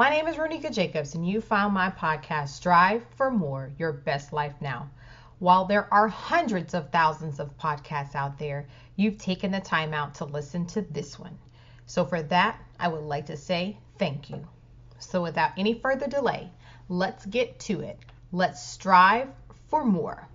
[0.00, 4.32] My name is Ronika Jacobs, and you found my podcast, Strive for More Your Best
[4.32, 4.88] Life Now.
[5.40, 8.66] While there are hundreds of thousands of podcasts out there,
[8.96, 11.36] you've taken the time out to listen to this one.
[11.84, 14.48] So, for that, I would like to say thank you.
[15.00, 16.48] So, without any further delay,
[16.88, 17.98] let's get to it.
[18.32, 19.28] Let's strive
[19.68, 20.26] for more.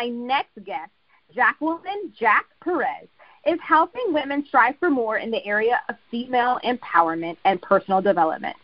[0.00, 0.90] My next guest,
[1.34, 3.06] Jacqueline Jack Perez,
[3.44, 8.56] is helping women strive for more in the area of female empowerment and personal development.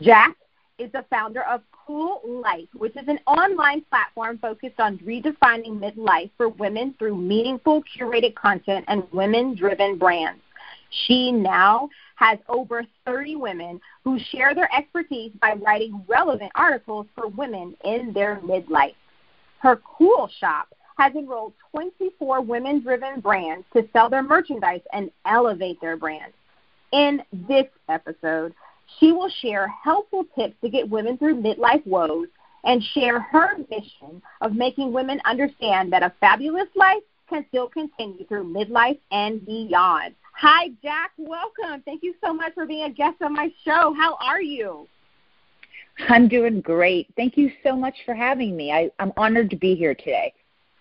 [0.00, 0.36] Jack
[0.78, 6.30] is the founder of Kuel Life, which is an online platform focused on redefining midlife
[6.36, 10.40] for women through meaningful curated content and women driven brands.
[11.08, 17.26] She now has over 30 women who share their expertise by writing relevant articles for
[17.26, 18.94] women in their midlife.
[19.58, 25.80] Her Kuel Shop has enrolled 24 women driven brands to sell their merchandise and elevate
[25.80, 26.32] their brand.
[26.92, 28.54] In this episode,
[28.98, 32.28] she will share helpful tips to get women through midlife woes
[32.64, 38.26] and share her mission of making women understand that a fabulous life can still continue
[38.26, 40.14] through midlife and beyond.
[40.36, 41.12] Hi, Jack.
[41.16, 41.82] Welcome.
[41.84, 43.94] Thank you so much for being a guest on my show.
[43.96, 44.88] How are you?
[46.08, 47.06] I'm doing great.
[47.16, 48.72] Thank you so much for having me.
[48.72, 50.32] I, I'm honored to be here today.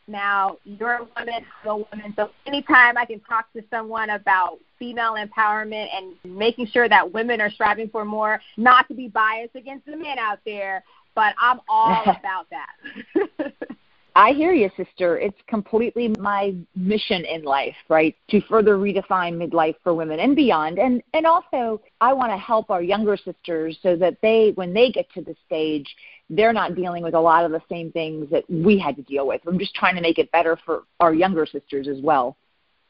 [0.08, 4.59] Now, you're a woman, I'm a woman, so anytime I can talk to someone about
[4.78, 9.56] female empowerment and making sure that women are striving for more, not to be biased
[9.56, 10.84] against the men out there,
[11.16, 13.53] but I'm all about that.
[14.16, 15.18] I hear you, sister.
[15.18, 18.16] It's completely my mission in life, right?
[18.30, 20.78] To further redefine midlife for women and beyond.
[20.78, 24.92] And and also I want to help our younger sisters so that they when they
[24.92, 25.88] get to the stage,
[26.35, 29.27] they're not dealing with a lot of the same things that we had to deal
[29.27, 29.41] with.
[29.47, 32.38] I'm just trying to make it better for our younger sisters as well.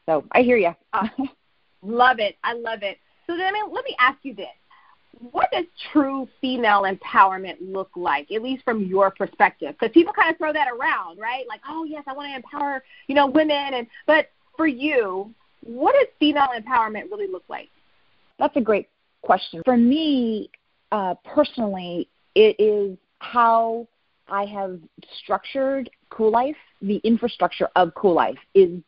[0.06, 0.74] So I hear you.
[0.92, 1.08] Uh,
[1.82, 2.36] love it.
[2.44, 2.98] I love it.
[3.26, 4.46] So then, I mean, let me ask you this:
[5.30, 9.74] What does true female empowerment look like, at least from your perspective?
[9.78, 11.44] Because people kind of throw that around, right?
[11.48, 15.32] Like, oh yes, I want to empower, you know, women, and but for you,
[15.62, 17.68] what does female empowerment really look like?
[18.38, 18.88] That's a great
[19.22, 19.62] question.
[19.64, 20.50] For me,
[20.92, 23.86] uh, personally, it is how
[24.28, 24.78] I have
[25.22, 28.80] structured Kuel Life, the infrastructure of Kuel Life is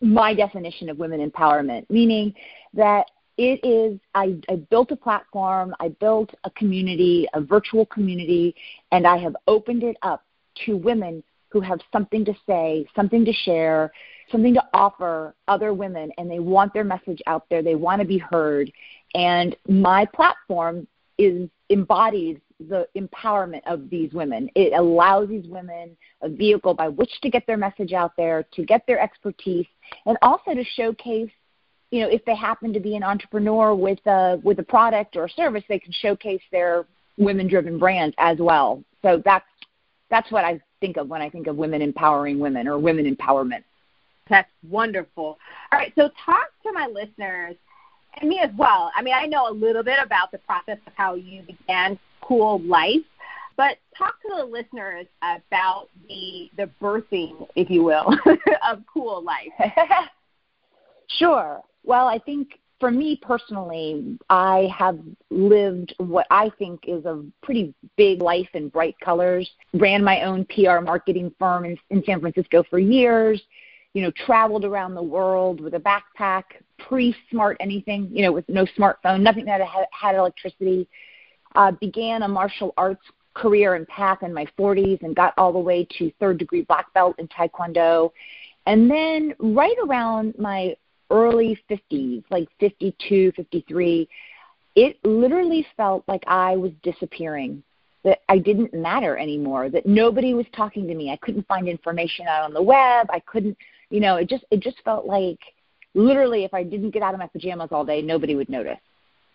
[0.00, 2.34] my definition of women empowerment, meaning
[2.74, 3.06] that
[3.38, 8.54] it is I, I built a platform, I built a community, a virtual community,
[8.92, 10.24] and I have opened it up
[10.64, 13.92] to women who have something to say, something to share,
[14.30, 17.62] something to offer other women, and they want their message out there.
[17.62, 18.70] They want to be heard.
[19.14, 20.86] And my platform
[21.18, 24.50] is embodies the empowerment of these women.
[24.54, 28.64] It allows these women a vehicle by which to get their message out there, to
[28.64, 29.66] get their expertise,
[30.06, 31.30] and also to showcase,
[31.90, 35.26] you know, if they happen to be an entrepreneur with a with a product or
[35.26, 36.86] a service, they can showcase their
[37.18, 38.82] women-driven brands as well.
[39.02, 39.46] So that's
[40.10, 43.64] that's what I think of when I think of women empowering women or women empowerment.
[44.28, 45.38] That's wonderful.
[45.72, 47.54] All right, so talk to my listeners
[48.20, 48.90] and me as well.
[48.94, 52.66] I mean, I know a little bit about the process of how you began Kuel
[52.66, 53.04] Life,
[53.56, 58.06] but talk to the listeners about the the birthing, if you will,
[58.68, 59.52] of Kuel Life.
[61.18, 61.60] sure.
[61.84, 64.98] Well, I think for me personally, I have
[65.30, 69.48] lived what I think is a pretty big life in bright colors.
[69.72, 73.40] Ran my own PR marketing firm in, in San Francisco for years
[73.96, 76.42] you know, traveled around the world with a backpack,
[76.78, 80.88] pre-smart anything, you know, with no smartphone, nothing that had, had electricity.
[81.54, 83.02] Uh, began a martial arts
[83.32, 86.92] career and path in my 40s and got all the way to third degree black
[86.94, 88.10] belt in Taekwondo.
[88.66, 90.76] And then right around my
[91.10, 94.08] early 50s, like 52, 53,
[94.74, 97.62] it literally felt like I was disappearing
[98.04, 101.10] that I didn't matter anymore, that nobody was talking to me.
[101.10, 103.08] I couldn't find information out on the web.
[103.10, 103.56] I couldn't
[103.90, 105.40] You know, it just it just felt like
[105.96, 108.78] literally if I didn't get out of my pajamas all day, nobody would notice.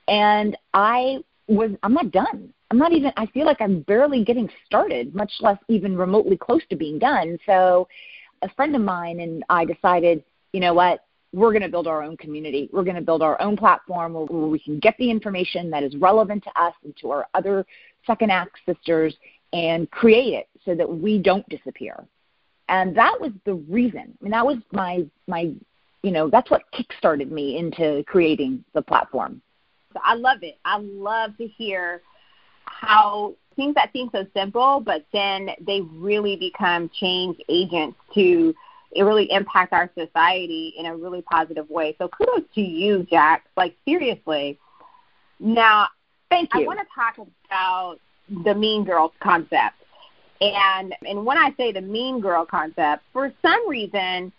[0.07, 2.53] And I was I'm not done.
[2.69, 6.61] I'm not even I feel like I'm barely getting started, much less even remotely close
[6.69, 7.37] to being done.
[7.45, 7.87] So
[8.41, 10.23] a friend of mine and I decided,
[10.53, 12.69] you know what, we're going to build our own community.
[12.71, 15.95] We're going to build our own platform where, we can get the information that is
[15.95, 17.65] relevant to us and to our other
[18.05, 19.15] second act sisters
[19.53, 22.05] and create it so that we don't disappear.
[22.69, 24.17] And that was the reason.
[24.19, 25.53] I mean, that was my my,
[26.03, 29.41] you know, that's what kickstarted me into creating the platform.
[30.03, 30.57] I love it.
[30.65, 32.01] I love to hear
[32.65, 38.53] how things that seem so simple, but then they really become change agents to
[38.93, 41.95] it really impact our society in a really positive way.
[41.97, 43.45] So kudos to you, Jack.
[43.55, 44.59] Like seriously.
[45.39, 45.87] Now,
[46.29, 46.63] thank you.
[46.63, 47.99] I want to talk about
[48.43, 49.75] the mean girls concept.
[50.41, 54.33] And and when I say the mean girl concept, for some reason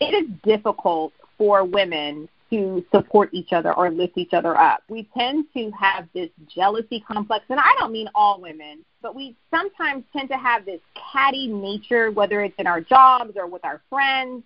[0.00, 4.82] it is difficult for women to support each other or lift each other up.
[4.88, 9.36] We tend to have this jealousy complex, and I don't mean all women, but we
[9.50, 10.80] sometimes tend to have this
[11.12, 14.44] catty nature, whether it's in our jobs or with our friends.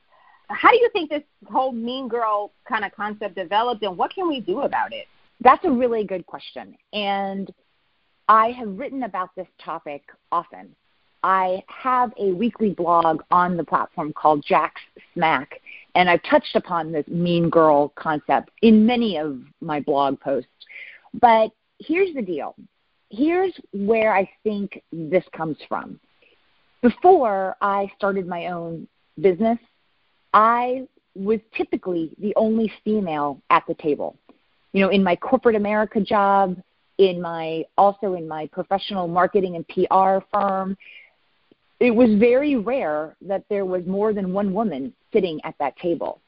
[0.49, 4.29] How do you think this whole mean girl kind of concept developed, and what can
[4.29, 5.07] we do about it?
[5.41, 6.77] That's a really good question.
[6.93, 7.53] And
[8.29, 10.75] I have written about this topic often.
[11.23, 14.81] I have a weekly blog on the platform called Jack's
[15.15, 15.61] Smack,
[15.95, 20.49] and I've touched upon this mean girl concept in many of my blog posts.
[21.15, 22.55] But here's the deal
[23.13, 26.01] here's where I think this comes from.
[26.81, 28.89] Before I started my own
[29.21, 29.59] business,
[30.33, 34.17] I was typically the only female at the table.
[34.73, 36.57] You know, in my corporate America job,
[36.99, 40.77] in my also in my professional marketing and PR firm,
[41.83, 46.21] it was very rare that there was more than one woman sitting at that table.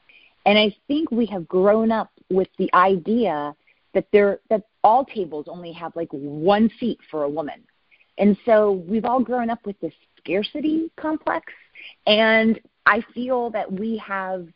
[0.45, 3.55] And I think we have grown up with the idea
[3.93, 7.63] that there that all tables only have like one seat for a woman.
[8.17, 11.53] And so we've all grown up with this scarcity complex
[12.05, 14.47] and I feel that we have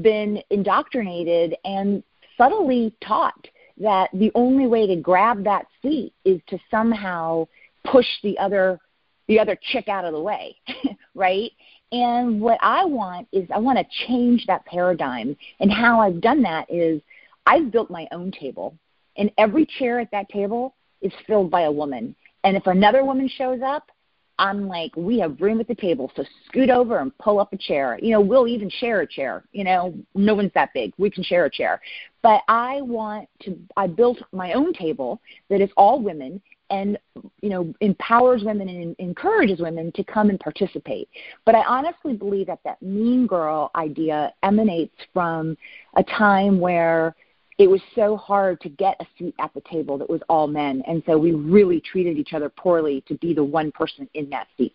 [0.00, 2.02] been indoctrinated and
[2.36, 3.46] subtly taught
[3.78, 7.46] that the only way to grab that seat is to somehow
[7.84, 8.80] push the other
[9.28, 10.56] the other chick out of the way,
[11.14, 11.50] right?
[11.92, 15.36] And what I want is I want to change that paradigm.
[15.60, 17.00] And how I've done that is
[17.46, 18.76] I've built my own table,
[19.16, 22.16] and every chair at that table is filled by a woman.
[22.42, 23.90] And if another woman shows up,
[24.38, 27.56] I'm like, we have room at the table, so scoot over and pull up a
[27.56, 27.98] chair.
[28.02, 29.44] You know, we'll even share a chair.
[29.52, 30.92] You know, no one's that big.
[30.98, 31.80] We can share a chair.
[32.22, 36.40] But I want to, I built my own table that is all women
[36.70, 36.98] and
[37.40, 41.08] you know empowers women and encourages women to come and participate.
[41.44, 45.56] But i honestly believe that that mean girl idea emanates from
[45.96, 47.14] a time where
[47.58, 50.82] it was so hard to get a seat at the table that was all men.
[50.88, 54.48] And so we really treated each other poorly to be the one person in that
[54.56, 54.74] seat.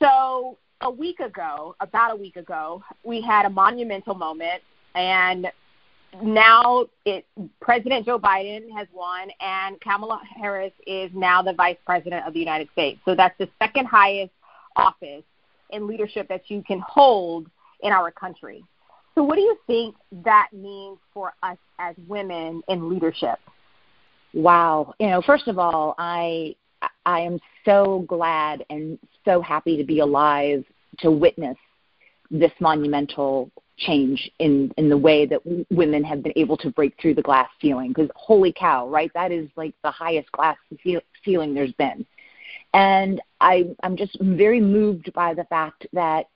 [0.00, 4.62] So a week ago about a week ago we had a monumental moment
[4.94, 5.46] and
[6.22, 7.26] now it,
[7.60, 12.40] President Joe Biden has won, and Kamala Harris is now the Vice President of the
[12.40, 13.00] United States.
[13.04, 14.32] So that's the second highest
[14.76, 15.22] office
[15.70, 17.46] in leadership that you can hold
[17.80, 18.64] in our country.
[19.14, 23.38] So, what do you think that means for us as women in leadership?
[24.32, 24.94] Wow.
[24.98, 26.54] You know, first of all, I
[27.04, 30.64] I am so glad and so happy to be alive
[30.98, 31.56] to witness
[32.30, 36.94] this monumental change in in the way that w- women have been able to break
[37.00, 39.10] through the glass ceiling because holy cow right?
[39.14, 40.56] That is like the highest glass
[41.24, 42.06] ceiling there's been.
[42.74, 46.28] And i i'm just very moved by the fact that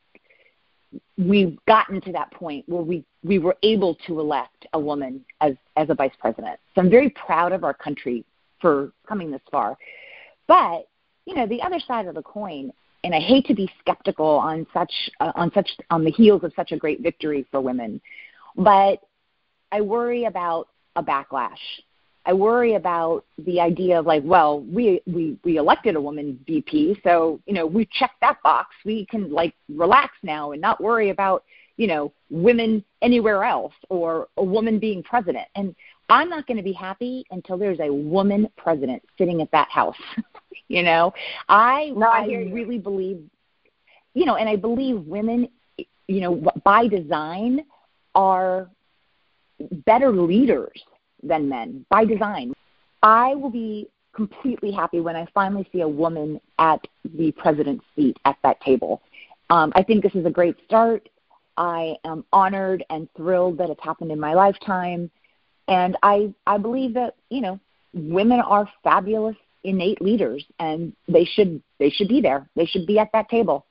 [1.18, 5.54] we've gotten to that point where we we were able to elect a woman as
[5.76, 6.58] as a vice president.
[6.74, 8.24] So i'm very proud of our country
[8.60, 9.76] for coming this far.
[10.48, 10.88] But
[11.26, 12.72] you know the other side of the coin
[13.04, 16.52] and I hate to be skeptical on such uh, on such on the heels of
[16.56, 18.00] such a great victory for women,
[18.56, 19.00] but
[19.70, 21.58] I worry about a backlash.
[22.26, 26.98] I worry about the idea of like, well, we we we elected a woman VP,
[27.04, 28.74] so you know we checked that box.
[28.84, 31.44] We can like relax now and not worry about
[31.76, 35.46] you know women anywhere else or a woman being president.
[35.54, 35.76] And
[36.08, 39.96] I'm not going to be happy until there's a woman president sitting at that house.
[40.68, 41.12] you know,
[41.48, 43.22] I no, I, I really believe,
[44.14, 45.48] you know, and I believe women,
[46.08, 47.64] you know, by design
[48.14, 48.68] are
[49.86, 50.82] better leaders
[51.22, 52.52] than men by design.
[53.02, 58.16] I will be completely happy when I finally see a woman at the president's seat
[58.24, 59.02] at that table.
[59.50, 61.08] Um, I think this is a great start.
[61.56, 65.10] I am honored and thrilled that it's happened in my lifetime.
[65.68, 67.58] And I, I believe that, you know,
[67.92, 72.48] women are fabulous innate leaders and they should they should be there.
[72.54, 73.64] They should be at that table.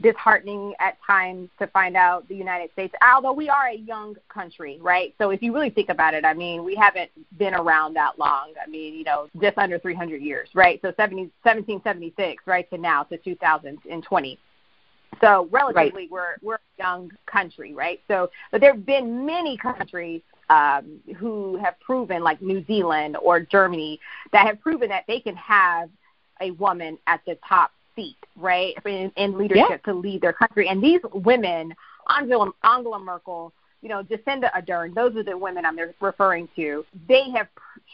[0.00, 4.78] Disheartening at times to find out the United States, although we are a young country,
[4.80, 5.14] right?
[5.18, 8.54] So if you really think about it, I mean, we haven't been around that long.
[8.64, 10.80] I mean, you know, just under 300 years, right?
[10.80, 14.38] So 70, 1776, right, to now to 2020.
[15.20, 16.10] So relatively, right.
[16.10, 18.00] we're we're a young country, right?
[18.08, 23.40] So, but there have been many countries um, who have proven, like New Zealand or
[23.40, 23.98] Germany,
[24.32, 25.88] that have proven that they can have
[26.42, 29.92] a woman at the top seat, right, in, in leadership yeah.
[29.92, 30.68] to lead their country.
[30.68, 31.74] And these women,
[32.08, 36.84] Angela, Angela Merkel, you know, Jacinda Ardern, those are the women I'm referring to.
[37.08, 37.48] They have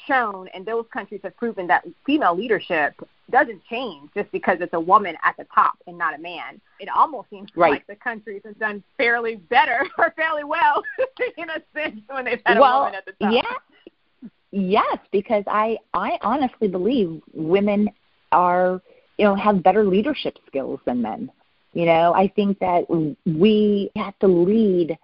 [0.08, 2.94] shown, and those countries have proven that female leadership
[3.30, 6.60] doesn't change just because it's a woman at the top and not a man.
[6.80, 7.72] It almost seems right.
[7.72, 10.82] like the countries have done fairly better or fairly well
[11.36, 13.32] in a sense when they've had well, a woman at the top.
[13.32, 14.28] Yeah.
[14.52, 17.90] Yes, because I I honestly believe women
[18.32, 18.80] are
[19.18, 21.30] you know have better leadership skills than men.
[21.74, 22.86] You know, I think that
[23.26, 24.96] we have to lead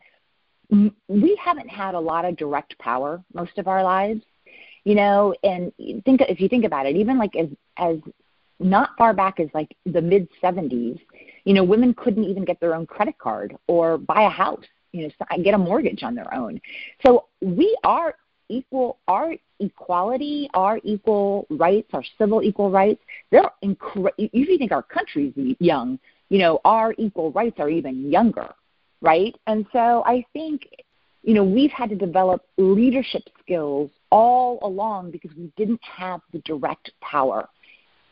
[1.08, 4.22] we haven't had a lot of direct power most of our lives
[4.84, 5.72] you know and
[6.04, 7.96] think if you think about it even like as as
[8.60, 10.98] not far back as like the mid 70s
[11.44, 15.06] you know women couldn't even get their own credit card or buy a house you
[15.06, 16.60] know get a mortgage on their own
[17.04, 18.14] so we are
[18.48, 24.72] equal our equality our equal rights our civil equal rights they're incre- if you think
[24.72, 25.98] our country's young
[26.28, 28.52] you know our equal rights are even younger
[29.02, 29.34] right?
[29.46, 30.66] And so I think,
[31.22, 36.38] you know, we've had to develop leadership skills all along because we didn't have the
[36.40, 37.48] direct power.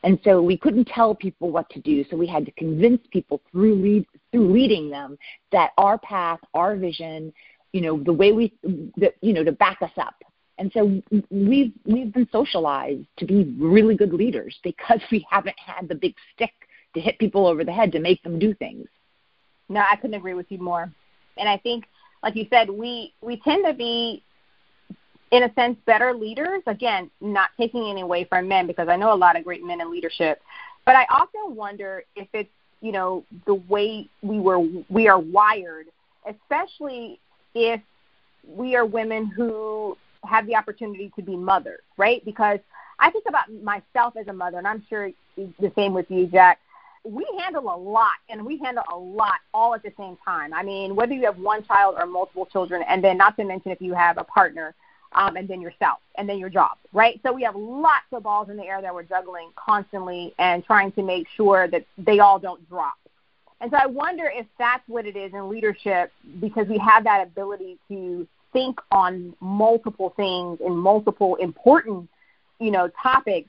[0.02, 2.04] And so we couldn't tell people what to do.
[2.08, 5.18] So we had to convince people through lead, through leading them
[5.52, 7.32] that our path, our vision,
[7.72, 10.14] you know, the way we, the, you know, to back us up.
[10.58, 11.00] And so
[11.30, 16.14] we've we've been socialized to be really good leaders because we haven't had the big
[16.34, 16.52] stick
[16.94, 18.86] to hit people over the head to make them do things.
[19.68, 20.92] No, I couldn't agree with you more.
[21.38, 21.84] And I think,
[22.22, 24.22] like you said, we we tend to be,
[25.30, 26.62] in a sense, better leaders.
[26.66, 29.80] Again, not taking any away from men because I know a lot of great men
[29.80, 30.40] in leadership,
[30.84, 32.50] but I often wonder if it's
[32.80, 35.86] you know the way we were we are wired,
[36.26, 37.18] especially
[37.54, 37.80] if
[38.46, 42.24] we are women who have the opportunity to be mothers, right?
[42.24, 42.58] Because
[42.98, 46.26] I think about myself as a mother, and I'm sure it's the same with you,
[46.26, 46.58] Jack
[47.04, 50.52] we handle a lot and we handle a lot all at the same time.
[50.52, 53.72] I mean, whether you have one child or multiple children, and then not to mention
[53.72, 54.74] if you have a partner,
[55.12, 57.18] um, and then yourself, and then your job, right?
[57.24, 60.92] So we have lots of balls in the air that we're juggling constantly and trying
[60.92, 62.94] to make sure that they all don't drop.
[63.60, 67.26] And so I wonder if that's what it is in leadership because we have that
[67.26, 72.08] ability to think on multiple things and multiple important,
[72.58, 73.48] you know, topics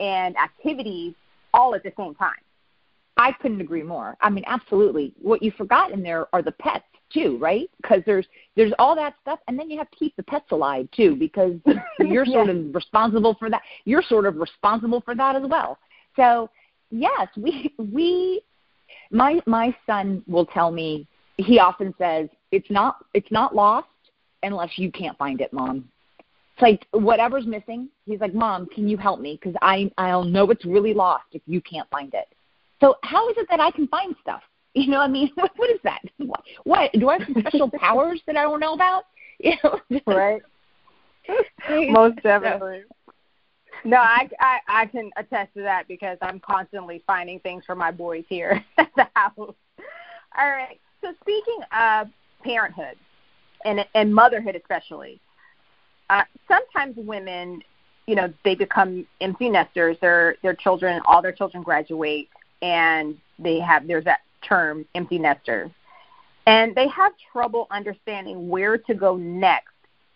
[0.00, 1.14] and activities
[1.54, 2.34] all at the same time.
[3.16, 4.16] I couldn't agree more.
[4.20, 5.14] I mean, absolutely.
[5.20, 7.70] What you forgot in there are the pets too, right?
[7.80, 10.88] Because there's there's all that stuff, and then you have to keep the pets alive
[10.94, 11.54] too, because
[11.98, 13.62] you're sort of responsible for that.
[13.84, 15.78] You're sort of responsible for that as well.
[16.16, 16.50] So
[16.90, 18.42] yes, we we
[19.10, 21.06] my my son will tell me
[21.38, 23.88] he often says it's not it's not lost
[24.42, 25.88] unless you can't find it, mom.
[26.54, 27.88] It's like whatever's missing.
[28.06, 29.38] He's like, mom, can you help me?
[29.40, 32.26] Because I I'll know it's really lost if you can't find it.
[32.80, 34.42] So how is it that I can find stuff?
[34.76, 36.02] You know, I mean, what, what is that?
[36.18, 39.04] What, what do I have some special powers that I don't know about?
[39.38, 40.42] You know, right?
[41.70, 42.84] Most definitely.
[43.84, 47.90] No, I, I I can attest to that because I'm constantly finding things for my
[47.90, 49.32] boys here at the house.
[49.38, 49.54] All
[50.36, 50.78] right.
[51.02, 52.08] So speaking of
[52.42, 52.96] parenthood
[53.64, 55.20] and and motherhood especially,
[56.10, 57.62] uh, sometimes women,
[58.06, 59.96] you know, they become empty nesters.
[60.00, 62.28] Their their children, all their children graduate,
[62.62, 65.70] and they have there's that term empty nesters
[66.46, 69.72] and they have trouble understanding where to go next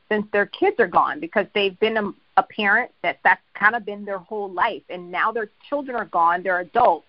[0.08, 3.84] since their kids are gone because they've been a, a parent that that's kind of
[3.84, 7.06] been their whole life and now their children are gone they're adults.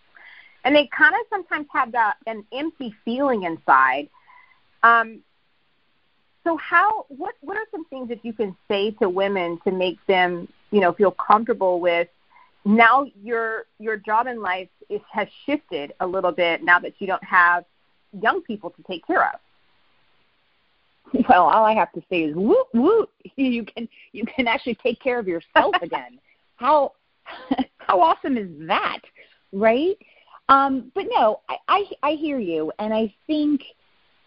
[0.64, 4.10] And they kind of sometimes have that an empty feeling inside.
[4.84, 5.22] Um
[6.44, 10.04] so how what what are some things that you can say to women to make
[10.08, 12.08] them you know feel comfortable with
[12.66, 17.08] now your your job in life is, has shifted a little bit now that you
[17.08, 17.66] don't have
[18.22, 19.40] young people to take care of.
[21.28, 23.10] Well, all I have to say is whoop whoop.
[23.36, 26.20] You can you can actually take care of yourself again.
[26.56, 26.94] how
[27.80, 29.00] how awesome is that,
[29.52, 29.98] right?
[30.48, 33.62] Um, but no, I, I I hear you, and I think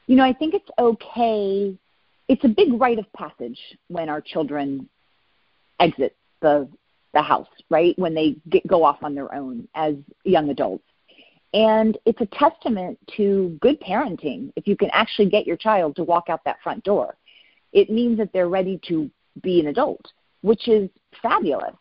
[0.07, 1.79] you know, I think it's okay.
[2.29, 4.89] It's a big rite of passage when our children
[5.81, 6.69] exit the
[7.15, 7.99] the house, right?
[7.99, 9.95] When they get, go off on their own as
[10.25, 10.85] young adults.
[11.55, 16.05] And it's a testament to good parenting if you can actually get your child to
[16.05, 17.17] walk out that front door.
[17.73, 19.09] It means that they're ready to
[19.43, 20.05] be an adult,
[20.43, 20.91] which is
[21.23, 21.75] fabulous.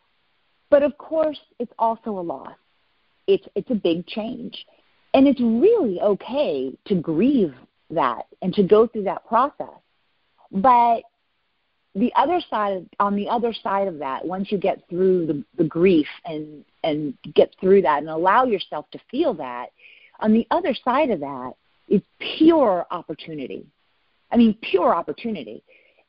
[0.70, 2.56] But of course, it's also a loss.
[3.26, 4.64] It's it's a big change.
[5.12, 7.54] And it's really okay to grieve
[7.90, 9.78] that and to go through that process.
[10.50, 11.02] But
[11.94, 15.64] the other side on the other side of that once you get through the, the
[15.64, 19.66] grief and and get through that and allow yourself to feel that
[20.20, 21.52] on the other side of that
[21.88, 22.02] is
[22.36, 23.64] pure opportunity.
[24.30, 25.62] I mean pure opportunity.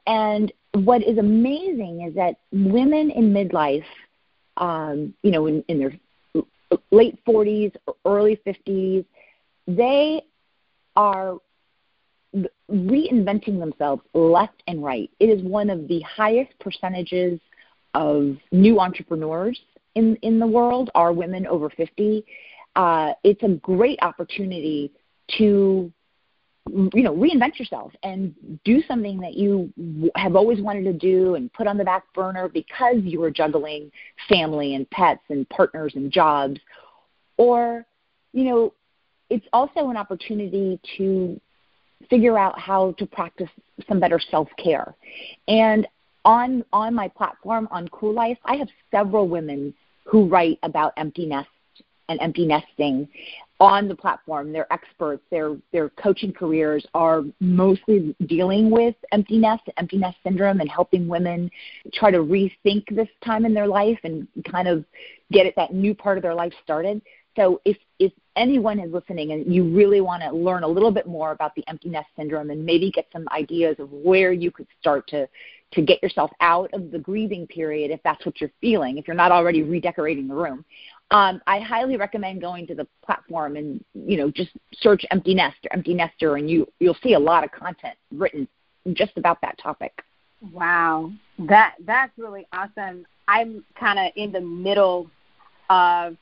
[0.07, 3.85] And what is amazing is that women in midlife
[4.57, 5.93] um, you know in, in their
[6.91, 7.75] late 40s
[8.05, 9.05] early 50s
[9.67, 10.23] they
[10.95, 11.37] are
[12.71, 15.09] reinventing themselves left and right.
[15.19, 17.39] It is one of the highest percentages
[17.93, 19.59] of new entrepreneurs
[19.95, 22.25] in in the world are women over 50.
[22.75, 24.91] Uh, it's a great opportunity
[25.37, 25.91] to
[26.67, 29.71] you know reinvent yourself and do something that you
[30.15, 33.91] have always wanted to do and put on the back burner because you were juggling
[34.27, 36.59] family and pets and partners and jobs
[37.37, 37.85] or
[38.33, 38.73] you know
[39.29, 41.39] it's also an opportunity to
[42.09, 43.50] figure out how to practice
[43.88, 44.95] some better self-care.
[45.47, 45.88] And
[46.24, 49.74] on on my platform on Kuel Life, I have several women
[50.05, 51.50] who write about empty nest
[52.09, 53.07] and empty nesting
[53.59, 54.51] on the platform.
[54.51, 55.24] They're experts.
[55.31, 61.07] Their their coaching careers are mostly dealing with empty nest, empty nest syndrome, and helping
[61.07, 61.50] women
[61.93, 64.83] try to rethink this time in their life and kind of
[65.31, 67.01] get it that new part of their life started.
[67.35, 71.07] So if if anyone is listening and you really want to learn a little bit
[71.07, 74.67] more about the empty nest syndrome and maybe get some ideas of where you could
[74.79, 75.27] start to
[75.71, 79.15] to get yourself out of the grieving period if that's what you're feeling if you're
[79.15, 80.63] not already redecorating the room
[81.11, 85.57] um, i highly recommend going to the platform and you know just search empty nest
[85.65, 88.48] or empty nester and you you'll see a lot of content written
[88.93, 90.03] just about that topic.
[90.53, 91.11] Wow.
[91.39, 93.05] That that's really awesome.
[93.27, 95.09] I'm kind of in the middle
[95.69, 96.15] of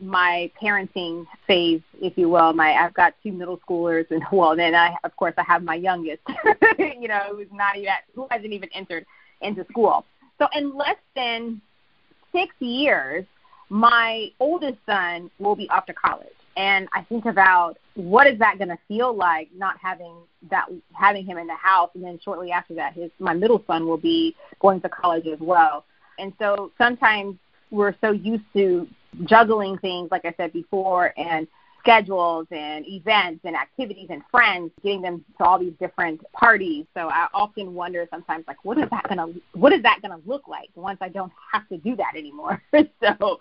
[0.00, 2.52] my parenting phase, if you will.
[2.52, 5.74] My I've got two middle schoolers, and well, then I of course I have my
[5.74, 6.22] youngest,
[6.78, 9.04] you know, who's not even who hasn't even entered
[9.40, 10.04] into school.
[10.38, 11.60] So in less than
[12.32, 13.24] six years,
[13.68, 18.58] my oldest son will be off to college, and I think about what is that
[18.58, 20.14] going to feel like not having
[20.50, 23.86] that having him in the house, and then shortly after that, his my middle son
[23.86, 25.84] will be going to college as well.
[26.18, 27.36] And so sometimes
[27.70, 28.86] we're so used to
[29.24, 31.46] juggling things, like I said before, and
[31.84, 36.86] schedules and events and activities and friends, getting them to all these different parties.
[36.94, 40.48] So I often wonder sometimes, like, what is that gonna what is that gonna look
[40.48, 42.62] like once I don't have to do that anymore?
[42.72, 43.38] so,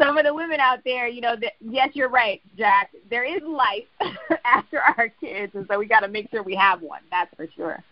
[0.00, 2.90] some of the women out there, you know, that yes, you're right, Jack.
[3.10, 3.84] There is life
[4.44, 7.00] after our kids, and so we got to make sure we have one.
[7.10, 7.82] That's for sure.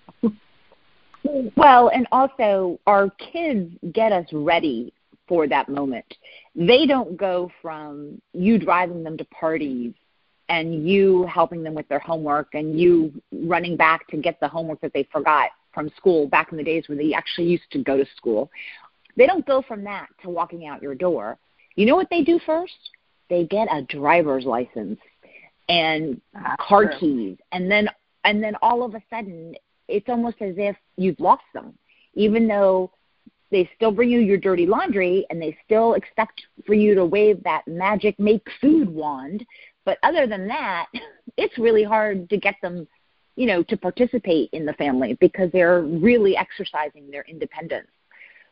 [1.56, 4.92] Well, and also our kids get us ready
[5.28, 6.06] for that moment.
[6.54, 9.92] They don't go from you driving them to parties
[10.48, 14.80] and you helping them with their homework and you running back to get the homework
[14.80, 17.96] that they forgot from school back in the days where they actually used to go
[17.96, 18.50] to school.
[19.16, 21.38] They don't go from that to walking out your door.
[21.76, 22.72] You know what they do first?
[23.28, 24.98] They get a driver's license
[25.68, 26.98] and That's car true.
[26.98, 27.90] keys and then
[28.24, 29.54] and then all of a sudden
[29.86, 31.74] it's almost as if you've lost them
[32.14, 32.90] even though
[33.50, 37.42] they still bring you your dirty laundry and they still expect for you to wave
[37.44, 39.44] that magic make food wand.
[39.84, 40.86] But other than that,
[41.36, 42.86] it's really hard to get them,
[43.36, 47.88] you know, to participate in the family because they're really exercising their independence,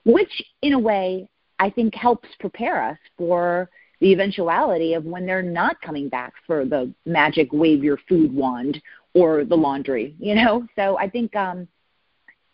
[0.04, 1.28] which in a way
[1.58, 3.68] I think helps prepare us for
[4.00, 8.80] the eventuality of when they're not coming back for the magic wave your food wand
[9.14, 10.66] or the laundry, you know?
[10.76, 11.66] So I think um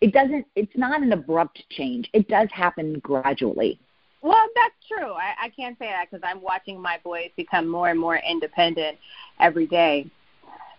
[0.03, 2.11] it doesn't it's not an abrupt change.
[2.13, 3.79] It does happen gradually.
[4.21, 5.13] Well that's true.
[5.13, 8.99] I, I can't say that because i'm watching my boys become more and more independent
[9.41, 10.11] every day.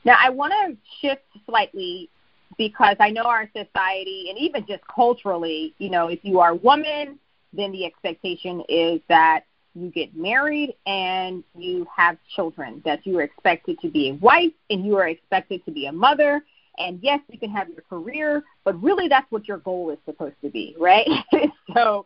[0.04, 2.10] Now i want to shift slightly
[2.58, 6.56] because i know our society and even just culturally you know if you are a
[6.56, 7.18] woman
[7.52, 13.24] then the expectation is that you get married and you have children that you are
[13.24, 16.44] expected to be a wife and you are expected to be a mother
[16.80, 20.36] and yes, you can have your career, but really that's what your goal is supposed
[20.42, 21.08] to be, right?
[21.74, 22.06] so,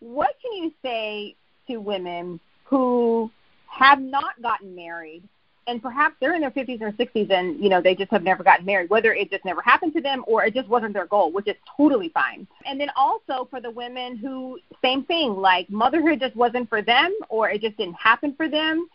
[0.00, 1.34] what can you say
[1.68, 3.30] to women who
[3.68, 5.22] have not gotten married
[5.66, 8.42] and perhaps they're in their 50s or 60s and you know they just have never
[8.42, 11.32] gotten married whether it just never happened to them or it just wasn't their goal
[11.32, 16.20] which is totally fine and then also for the women who same thing like motherhood
[16.20, 18.88] just wasn't for them or it just didn't happen for them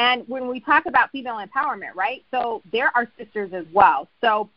[0.00, 4.48] and when we talk about female empowerment right so there are sisters as well so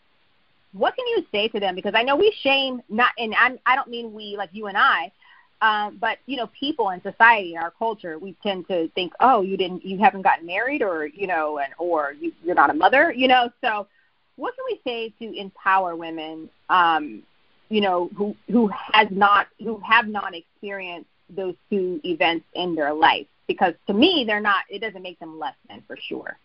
[0.72, 3.76] what can you say to them because i know we shame not and I'm, i
[3.76, 5.12] don't mean we like you and i
[5.64, 9.42] um, but you know, people in society, in our culture, we tend to think, oh,
[9.42, 12.74] you didn't, you haven't gotten married, or you know, and or you, you're not a
[12.74, 13.50] mother, you know.
[13.64, 13.88] So,
[14.36, 17.24] what can we say to empower women, um,
[17.70, 22.94] you know, who who has not, who have not experienced those two events in their
[22.94, 23.28] life?
[23.48, 24.64] Because to me, they're not.
[24.70, 26.38] It doesn't make them less than for sure.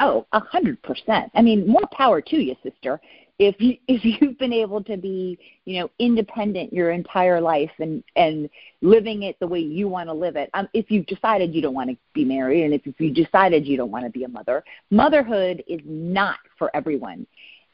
[0.00, 1.30] Oh, a hundred percent.
[1.34, 3.00] I mean, more power to you, sister
[3.38, 8.02] if you if you've been able to be you know independent your entire life and
[8.16, 8.48] and
[8.82, 11.74] living it the way you want to live it um, if you've decided you don't
[11.74, 14.28] want to be married and if, if you decided you don't want to be a
[14.28, 17.26] mother motherhood is not for everyone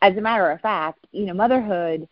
[0.03, 2.09] as a matter of fact you know motherhood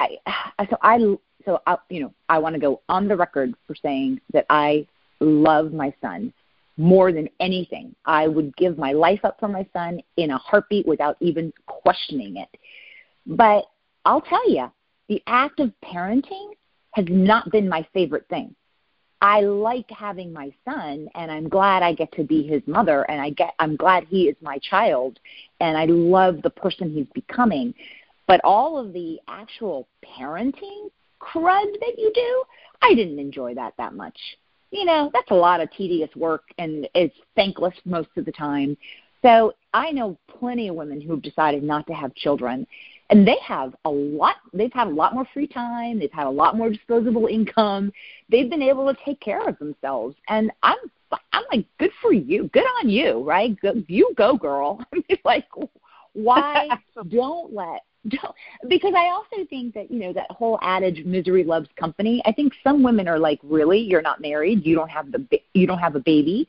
[0.00, 0.16] i
[0.70, 0.98] so i
[1.44, 4.86] so I, you know i want to go on the record for saying that i
[5.20, 6.32] love my son
[6.76, 7.94] more than anything.
[8.04, 12.36] I would give my life up for my son in a heartbeat without even questioning
[12.36, 12.48] it.
[13.26, 13.64] But
[14.04, 14.70] I'll tell you,
[15.08, 16.50] the act of parenting
[16.92, 18.54] has not been my favorite thing.
[19.20, 23.20] I like having my son and I'm glad I get to be his mother and
[23.20, 25.18] I get I'm glad he is my child
[25.60, 27.72] and I love the person he's becoming.
[28.26, 32.44] But all of the actual parenting crud that you do,
[32.82, 34.18] I didn't enjoy that that much
[34.74, 38.76] you know, that's a lot of tedious work and it's thankless most of the time.
[39.22, 42.66] So I know plenty of women who've decided not to have children
[43.08, 46.30] and they have a lot they've had a lot more free time, they've had a
[46.30, 47.92] lot more disposable income.
[48.28, 50.78] They've been able to take care of themselves and I'm
[51.32, 52.50] I'm like good for you.
[52.52, 53.56] Good on you, right?
[53.60, 54.84] Go, you go girl.
[54.92, 55.46] I mean like
[56.14, 56.68] why
[57.08, 58.34] don't let don't,
[58.68, 62.52] because I also think that you know that whole adage "misery loves company." I think
[62.62, 65.96] some women are like, "Really, you're not married, you don't have the you don't have
[65.96, 66.46] a baby."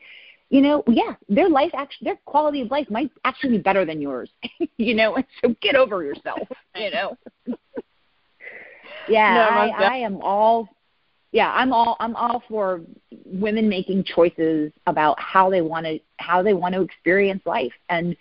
[0.49, 4.01] You know, yeah, their life actually, their quality of life might actually be better than
[4.01, 4.29] yours.
[4.77, 6.47] you know, and so get over yourself.
[6.75, 7.17] You know.
[9.07, 10.67] yeah, no, I, I am all.
[11.31, 12.81] Yeah, I'm all I'm all for
[13.25, 18.15] women making choices about how they want to how they want to experience life and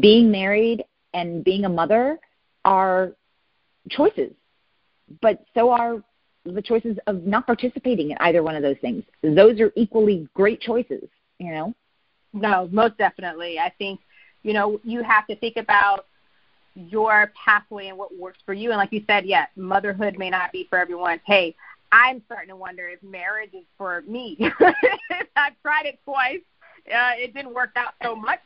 [0.00, 2.18] being married and being a mother
[2.64, 3.12] are
[3.88, 4.32] choices,
[5.20, 6.02] but so are
[6.44, 9.04] the choices of not participating in either one of those things.
[9.22, 11.74] Those are equally great choices, you know?
[12.32, 13.58] No, most definitely.
[13.58, 14.00] I think,
[14.42, 16.06] you know, you have to think about
[16.74, 18.70] your pathway and what works for you.
[18.70, 21.20] And like you said, yeah, motherhood may not be for everyone.
[21.26, 21.54] Hey,
[21.92, 24.38] I'm starting to wonder if marriage is for me.
[25.36, 26.40] I've tried it twice.
[26.86, 28.40] Uh, it didn't work out so much.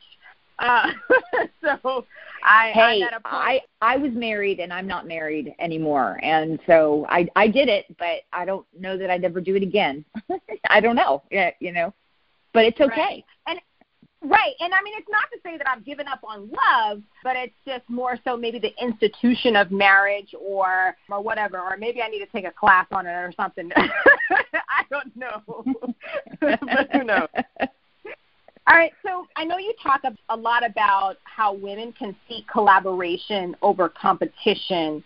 [0.59, 0.91] Uh,
[1.61, 2.05] so
[2.43, 7.47] I hey, I I was married and I'm not married anymore, and so I I
[7.47, 10.05] did it, but I don't know that I'd ever do it again.
[10.69, 11.93] I don't know, yeah, you know,
[12.53, 12.95] but it's okay.
[12.95, 13.25] Right.
[13.47, 13.59] And
[14.21, 17.35] right, and I mean it's not to say that I've given up on love, but
[17.35, 22.07] it's just more so maybe the institution of marriage or or whatever, or maybe I
[22.07, 23.71] need to take a class on it or something.
[23.75, 25.41] I don't know,
[26.39, 27.27] but who knows.
[28.67, 33.55] All right, so I know you talk a lot about how women can seek collaboration
[33.61, 35.03] over competition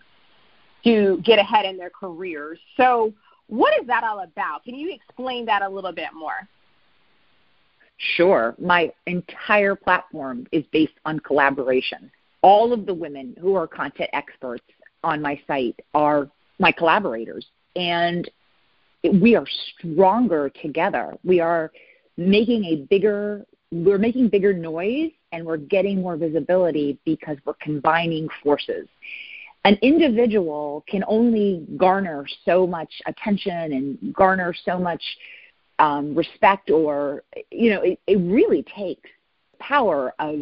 [0.84, 2.58] to get ahead in their careers.
[2.78, 3.12] So,
[3.48, 4.64] what is that all about?
[4.64, 6.48] Can you explain that a little bit more?
[8.16, 8.54] Sure.
[8.58, 12.10] My entire platform is based on collaboration.
[12.40, 14.64] All of the women who are content experts
[15.04, 17.44] on my site are my collaborators,
[17.76, 18.30] and
[19.20, 19.46] we are
[19.76, 21.14] stronger together.
[21.24, 21.70] We are
[22.16, 28.28] making a bigger we're making bigger noise and we're getting more visibility because we're combining
[28.42, 28.88] forces.
[29.64, 35.02] An individual can only garner so much attention and garner so much
[35.78, 39.08] um, respect, or, you know, it, it really takes
[39.58, 40.38] power of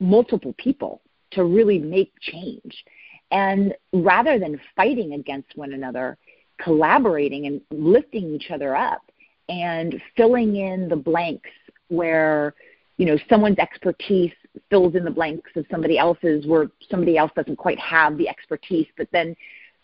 [0.00, 1.00] multiple people
[1.32, 2.84] to really make change.
[3.30, 6.16] And rather than fighting against one another,
[6.62, 9.02] collaborating and lifting each other up
[9.48, 11.50] and filling in the blanks
[11.88, 12.54] where
[12.96, 14.32] you know someone's expertise
[14.70, 18.86] fills in the blanks of somebody else's where somebody else doesn't quite have the expertise
[18.96, 19.34] but then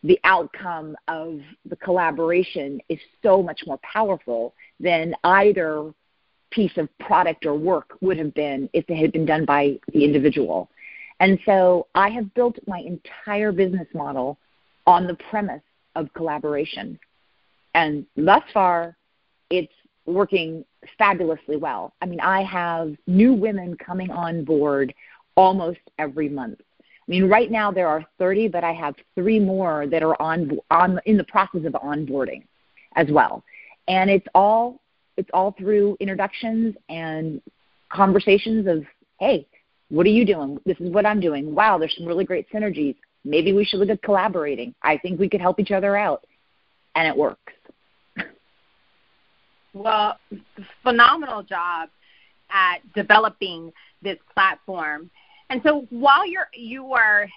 [0.02, 5.92] the outcome of the collaboration is so much more powerful than either
[6.50, 10.04] piece of product or work would have been if it had been done by the
[10.04, 10.68] individual.
[11.20, 14.38] And so I have built my entire business model
[14.86, 15.62] on the premise
[15.94, 16.98] of collaboration.
[17.74, 18.96] And thus far,
[19.50, 19.72] it's
[20.06, 20.64] working
[20.98, 21.92] fabulously well.
[22.00, 24.94] I mean, I have new women coming on board
[25.36, 26.60] almost every month.
[26.80, 30.58] I mean, right now there are 30, but I have three more that are on
[30.70, 32.44] on in the process of onboarding
[32.96, 33.42] as well.
[33.88, 34.80] And it's all
[35.16, 37.42] it's all through introductions and
[37.90, 38.84] conversations of,
[39.18, 39.46] hey,
[39.88, 40.58] what are you doing?
[40.64, 41.54] This is what I'm doing.
[41.54, 42.96] Wow, there's some really great synergies.
[43.24, 44.74] Maybe we should look at collaborating.
[44.82, 46.24] I think we could help each other out.
[46.94, 47.52] And it works.
[49.72, 50.18] Well,
[50.82, 51.90] phenomenal job
[52.50, 55.10] at developing this platform.
[55.48, 57.28] And so while you're you are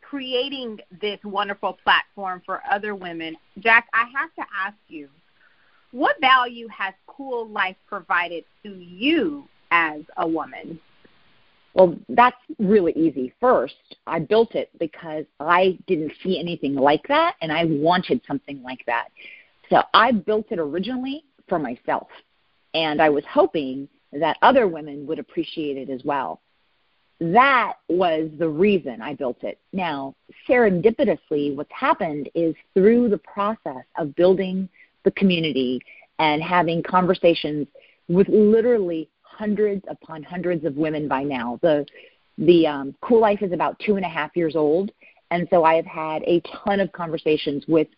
[0.00, 5.08] creating this wonderful platform for other women, Jack, I have to ask you,
[5.92, 10.80] what value has Kuel Life provided to you as a woman?
[11.74, 13.32] Well, that's really easy.
[13.40, 13.74] First,
[14.06, 18.84] I built it because I didn't see anything like that and I wanted something like
[18.86, 19.08] that.
[19.70, 22.08] So I built it originally for myself.
[22.74, 26.40] And I was hoping that other women would appreciate it as well.
[27.20, 29.58] That was the reason I built it.
[29.72, 30.14] Now,
[30.48, 34.68] serendipitously, what's happened is through the process of building
[35.04, 35.80] the community
[36.18, 37.66] and having conversations
[38.08, 41.58] with literally hundreds upon hundreds of women by now.
[41.62, 41.86] The
[42.38, 44.92] the um, Kuel Life is about two and a half years old,
[45.32, 47.88] and so I have had a ton of conversations with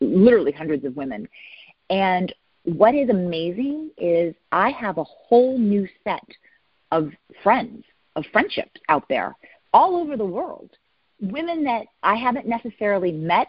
[0.00, 1.26] literally hundreds of women.
[1.88, 2.34] And
[2.76, 6.26] what is amazing is I have a whole new set
[6.90, 7.10] of
[7.42, 7.84] friends,
[8.16, 9.34] of friendships out there
[9.72, 10.70] all over the world.
[11.20, 13.48] Women that I haven't necessarily met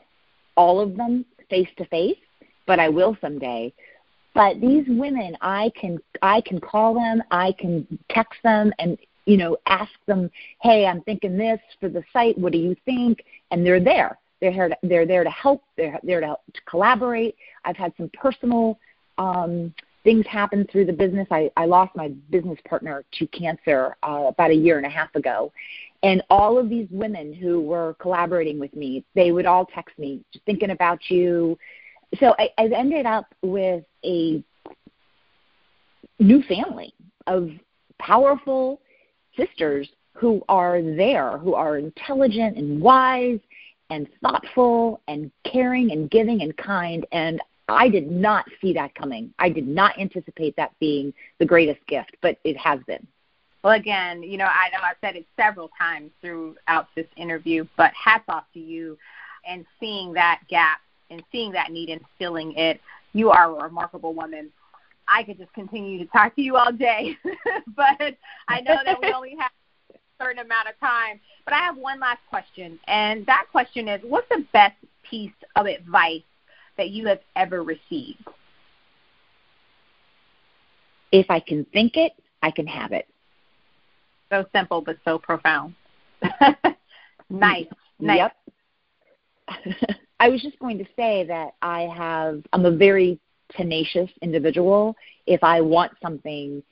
[0.56, 2.18] all of them face to face,
[2.66, 3.74] but I will someday.
[4.34, 9.38] But these women, I can I can call them, I can text them, and you
[9.38, 12.38] know ask them, hey, I'm thinking this for the site.
[12.38, 13.24] What do you think?
[13.52, 14.18] And they're there.
[14.40, 14.70] They're here.
[14.70, 15.64] To, they're there to help.
[15.76, 17.36] They're there to, to collaborate.
[17.66, 18.80] I've had some personal
[19.20, 19.72] um,
[20.04, 21.28] things happen through the business.
[21.30, 25.14] I, I lost my business partner to cancer uh, about a year and a half
[25.14, 25.52] ago.
[26.02, 30.24] And all of these women who were collaborating with me, they would all text me,
[30.34, 31.58] just thinking about you,
[32.20, 34.44] so I, I've ended up with a
[36.20, 36.94] new family
[37.28, 37.50] of
[38.00, 38.82] powerful
[39.38, 43.40] sisters who are there, who are intelligent and wise
[43.90, 47.06] and thoughtful and caring and giving and kind.
[47.12, 47.42] And
[47.74, 49.34] I did not see that coming.
[49.40, 53.06] I did not anticipate that being the greatest gift, but it has been.
[53.64, 57.92] Well, again, you know, I know I've said it several times throughout this interview, but
[57.94, 58.98] hats off to you
[59.46, 60.80] and seeing that gap
[61.10, 62.80] and seeing that need and filling it.
[63.14, 64.52] You are a remarkable woman.
[65.08, 67.18] I could just continue to talk to you all day,
[67.76, 68.16] but
[68.48, 69.52] I know that we only have
[69.94, 71.20] a certain amount of time.
[71.46, 75.66] But I have one last question, and that question is what's the best piece of
[75.66, 76.22] advice
[76.80, 78.24] that you have ever received?
[81.12, 83.06] If I can think it, I can have it.
[84.32, 85.76] So simple, but so profound.
[87.30, 87.68] nice.
[88.00, 88.32] Nice.
[89.50, 89.90] Yep.
[90.22, 93.20] I was just going to say that I have I'm a very
[93.58, 94.96] tenacious individual.
[95.28, 96.64] If I want something,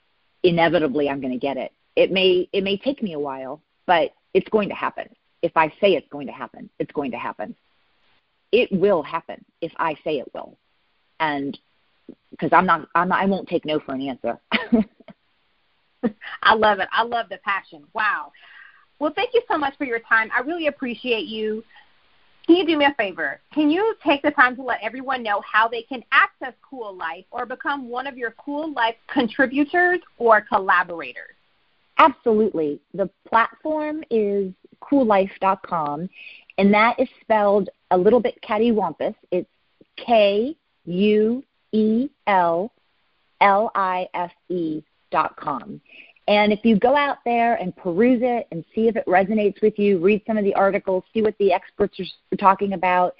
[0.43, 1.73] inevitably I'm going to get it.
[1.97, 5.09] It may it may take me a while, but it's going to happen.
[5.41, 7.55] If I say it's going to happen, it's going to happen.
[8.51, 10.57] It will happen if I say it will.
[11.19, 11.57] And
[12.31, 14.39] because I'm not, I'm not I won't take no for an answer.
[16.43, 16.88] I love it.
[16.91, 17.83] I love the passion.
[17.93, 18.31] Wow.
[18.99, 20.29] Well, thank you so much for your time.
[20.36, 21.63] I really appreciate you
[22.47, 23.41] can you do me a favor?
[23.53, 27.25] Can you take the time to let everyone know how they can access Kuel Life
[27.29, 31.36] or become one of your Kuel Life contributors or collaborators?
[31.97, 32.79] Absolutely.
[32.93, 36.10] The platform is kuellife.com,
[36.57, 39.15] and that is spelled a little bit cattywampus.
[39.31, 39.49] It's
[39.97, 42.71] K U E L
[43.41, 45.81] L I F E dot com.
[46.27, 49.79] And if you go out there and peruse it and see if it resonates with
[49.79, 53.15] you, read some of the articles, see what the experts are talking about.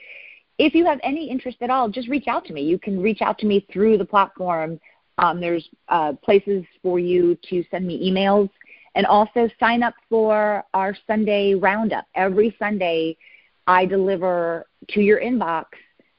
[0.58, 2.64] If you have any interest at all, just reach out to me.
[2.64, 4.80] You can reach out to me through the platform.
[5.20, 8.50] Um, there's uh, places for you to send me emails
[8.98, 12.06] and also sign up for our Sunday roundup.
[12.16, 13.16] Every Sunday,
[13.68, 15.66] I deliver to your inbox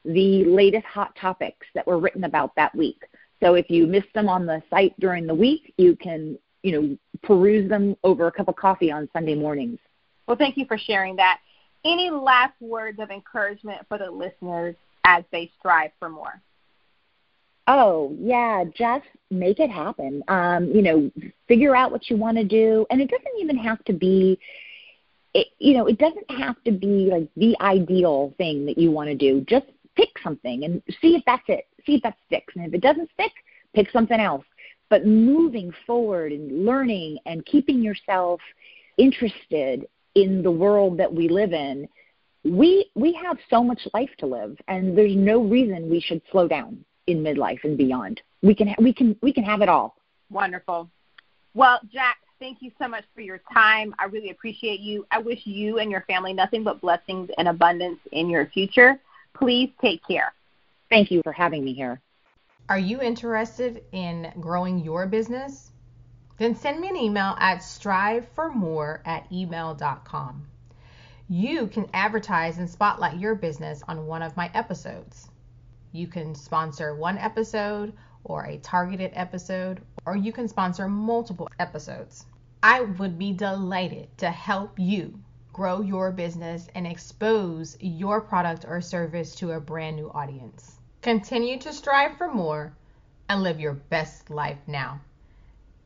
[0.04, 3.02] the latest hot topics that were written about that week.
[3.42, 6.98] So if you missed them on the site during the week, you can you know,
[7.22, 9.78] peruse them over a cup of coffee on Sunday mornings.
[10.26, 11.40] Well, thank you for sharing that.
[11.84, 16.40] Any last words of encouragement for the listeners as they strive for more?
[17.70, 20.24] Oh, yeah, just make it happen.
[20.26, 21.10] Um, you know,
[21.46, 22.86] figure out what you want to do.
[22.90, 24.40] And it doesn't even have to be
[25.34, 29.10] it, you know, it doesn't have to be like the ideal thing that you want
[29.10, 29.42] to do.
[29.42, 31.66] Just pick something and see if that's it.
[31.84, 32.54] See if that sticks.
[32.56, 33.32] And if it doesn't stick,
[33.74, 34.44] pick something else.
[34.88, 38.40] But moving forward and learning and keeping yourself
[38.96, 41.86] interested in the world that we live in,
[42.44, 46.48] we we have so much life to live, and there's no reason we should slow
[46.48, 48.22] down in midlife and beyond.
[48.42, 49.96] We can we can we can have it all.
[50.30, 50.90] Wonderful.
[51.54, 53.94] Well, Jack, thank you so much for your time.
[53.98, 55.06] I really appreciate you.
[55.10, 59.00] I wish you and your family nothing but blessings and abundance in your future.
[59.34, 60.32] Please take care.
[60.90, 62.00] Thank you for having me here.
[62.68, 65.72] Are you interested in growing your business?
[66.38, 70.46] Then send me an email at striveformore at email.com.
[71.28, 75.28] You can advertise and spotlight your business on one of my episodes.
[75.92, 77.92] You can sponsor one episode
[78.24, 82.26] or a targeted episode, or you can sponsor multiple episodes.
[82.62, 85.18] I would be delighted to help you
[85.52, 90.78] grow your business and expose your product or service to a brand new audience.
[91.02, 92.72] Continue to strive for more
[93.28, 95.00] and live your best life now.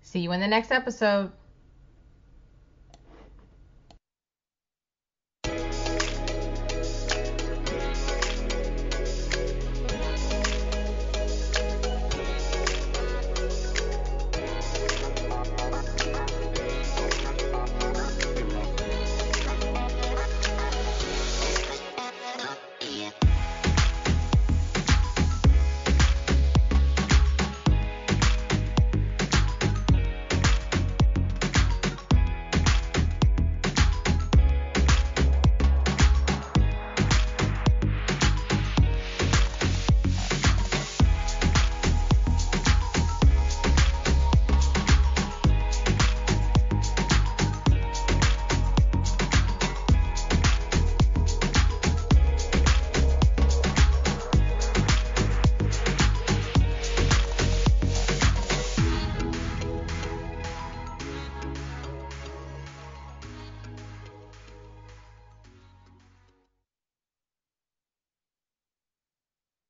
[0.02, 1.32] See you in the next episode.